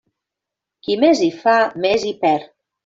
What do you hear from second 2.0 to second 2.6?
hi perd.